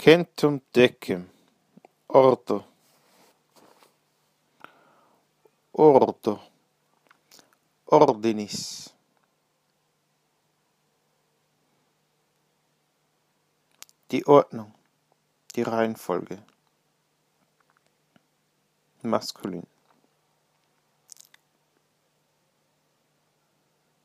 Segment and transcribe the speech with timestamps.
[0.00, 1.28] Centum decem.
[2.08, 2.64] Ordo.
[5.72, 6.40] Ordo.
[7.86, 8.94] Ordinis.
[14.12, 14.72] Die Ordnung.
[15.56, 16.38] Die Reihenfolge.
[19.02, 19.66] Maskulin.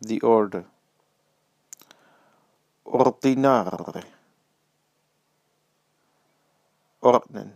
[0.00, 0.64] The order.
[2.84, 4.15] Ordinare.
[7.06, 7.54] Ordnen.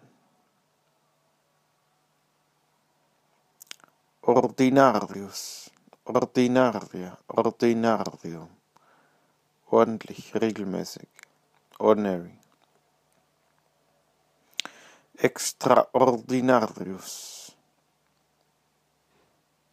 [4.23, 5.71] Ordinarius.
[6.05, 7.19] Ordinaria.
[7.27, 8.49] Ordinarium.
[9.67, 11.09] Ordentlich, regelmäßig.
[11.81, 12.39] Ordinary.
[15.19, 17.57] Extraordinarius.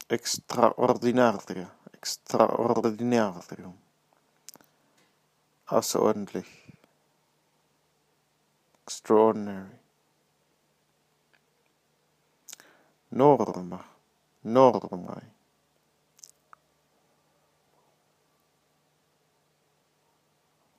[0.10, 1.72] Extraordinaria.
[1.94, 3.78] Extraordinarium.
[5.68, 6.77] Außerordentlich.
[8.88, 9.68] Extraordinary.
[13.12, 13.84] Norma.
[14.44, 15.22] Norma.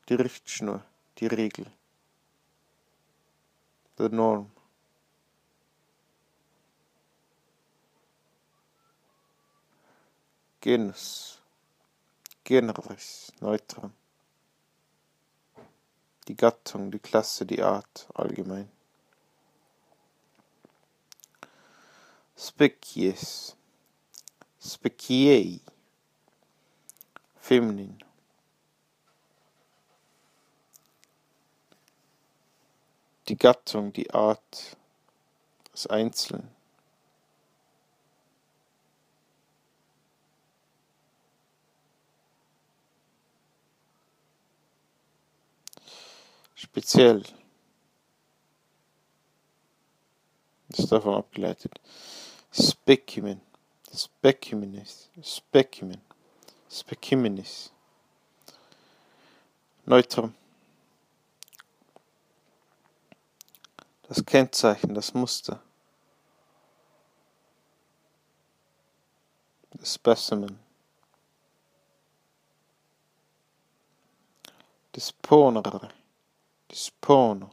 [0.09, 0.83] Die Richtschnur,
[1.19, 1.67] die Regel.
[3.99, 4.51] The norm.
[10.63, 11.43] Genus.
[12.43, 13.33] Generis.
[13.41, 13.93] Neutrum.
[16.29, 18.71] Die Gattung, die Klasse, die Art allgemein.
[22.37, 23.57] Species.
[24.61, 25.61] Speciei.
[27.41, 27.99] Feminin.
[33.29, 34.77] Die Gattung, die Art,
[35.73, 36.58] das Einzelne.
[46.59, 47.23] Speziell.
[50.69, 51.81] Das ist davon abgeleitet.
[52.53, 53.41] Specimen.
[53.95, 55.09] Specimenis.
[55.23, 56.01] Specimen.
[56.69, 57.73] Specimenis.
[59.87, 60.35] Neutrum.
[64.09, 65.63] Das Kennzeichen, das Muster.
[69.75, 70.59] Das Specimen.
[74.97, 75.98] Disponere.
[76.71, 77.51] Dispono.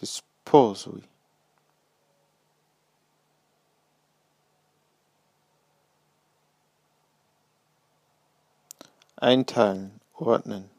[0.00, 1.02] Disposui.
[9.16, 10.70] Einteilen, ordnen.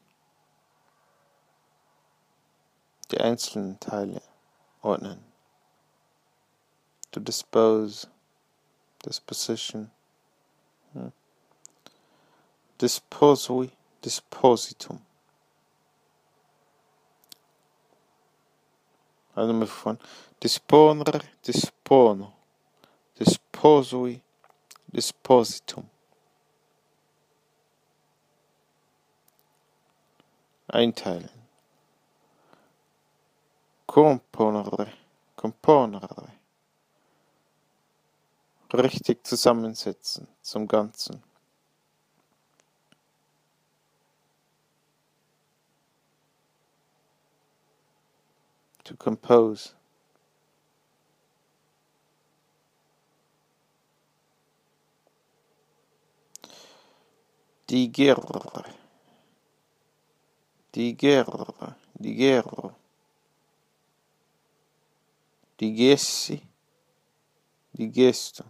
[3.10, 4.22] Die einzelnen Teile
[4.82, 5.24] ordnen.
[7.10, 8.06] To dispose,
[9.04, 9.90] disposition.
[10.92, 11.12] Hm.
[12.80, 13.72] Disposui,
[14.04, 15.00] dispositum.
[19.38, 19.98] Also nochmal von
[20.42, 22.32] disponere, dispono.
[23.16, 24.20] Disposui,
[24.88, 25.88] dispositum.
[30.66, 31.30] Einteilen.
[33.86, 34.92] Componere,
[35.36, 36.32] componere.
[38.72, 41.22] Richtig zusammensetzen zum Ganzen.
[48.88, 49.74] to compose.
[57.68, 58.64] Die guerre,
[60.74, 62.74] die guerre, die guerre,
[65.60, 66.40] die gessi,
[67.72, 68.44] die gesto.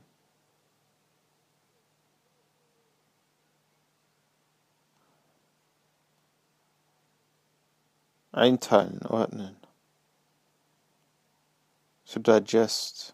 [8.31, 9.68] Einteilen, ordnen.
[12.11, 13.13] To digest.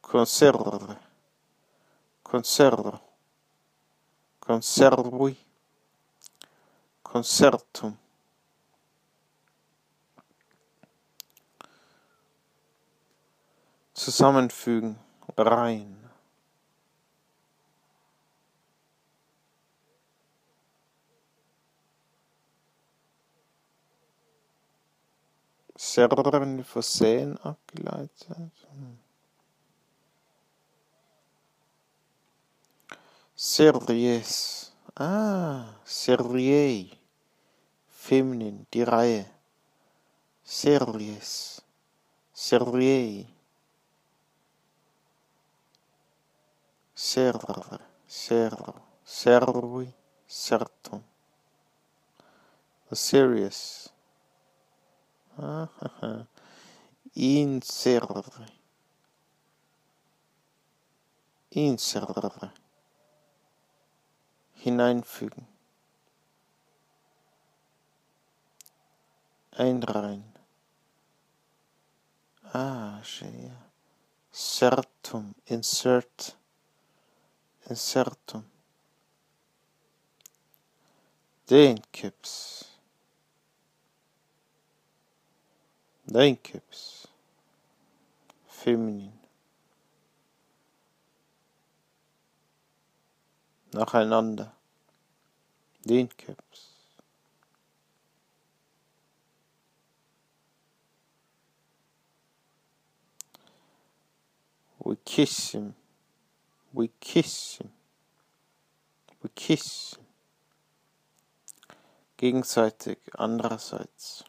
[0.00, 0.98] Conserve.
[2.24, 3.00] Conservo.
[4.40, 5.36] Conservui.
[7.04, 7.96] Concertum.
[13.94, 15.11] Zusammenfügen.
[15.36, 16.02] Rein.
[25.74, 28.52] Serren von Seen abgeleitet.
[33.34, 34.72] Series.
[34.94, 36.90] Ah, Serie.
[37.88, 39.26] Feminin, die Reihe.
[40.44, 41.60] Series.
[42.32, 43.31] Servier.
[47.04, 47.80] Server.
[48.06, 48.74] Servo.
[49.04, 49.92] Servi.
[50.24, 51.02] Sertum.
[52.88, 53.92] The serious.
[55.36, 55.68] Ah,
[57.14, 58.46] Inserre.
[61.50, 62.52] Inserre.
[64.62, 65.48] Hineinfügen.
[69.50, 70.32] Einreihen.
[72.52, 73.56] Ah, ja.
[74.30, 75.34] Certum.
[75.46, 76.36] Insert.
[77.72, 78.44] Insertum.
[81.48, 82.64] Denkips.
[86.06, 87.08] Denkips.
[88.46, 89.12] Feminin.
[93.72, 94.52] Nacheinander.
[95.88, 96.60] Denkips.
[104.84, 105.74] We kiss him.
[106.74, 107.58] We kiss.
[109.22, 109.98] We kiss.
[112.16, 114.24] Gegenseitig, andererseits.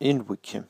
[0.00, 0.66] In Wickham.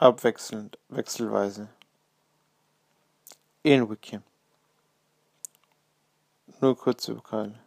[0.00, 1.68] Abwechselnd, wechselweise.
[3.62, 4.22] In Wickham.
[6.64, 7.60] Nur kurze Vokale.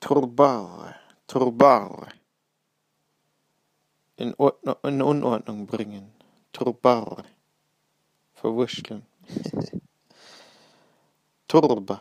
[0.00, 0.94] Turbare,
[1.26, 2.08] turbare.
[4.16, 6.10] In, Ordnung, in Unordnung bringen.
[6.52, 7.24] Turbare.
[8.32, 9.04] Verwurschteln.
[11.48, 12.00] Turba.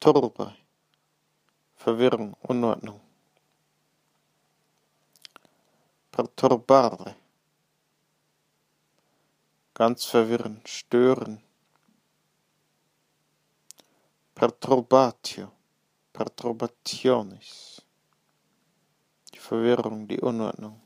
[0.00, 0.56] Turba.
[1.76, 3.00] Verwirrung, Unordnung.
[6.10, 7.14] Perturbare.
[9.74, 11.43] Ganz verwirren, stören.
[14.44, 15.50] perturbatio,
[16.12, 17.80] Perturbationis.
[19.32, 20.80] die Verwirrung, die Unordnung.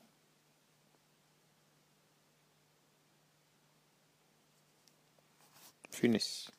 [5.91, 6.53] Finis.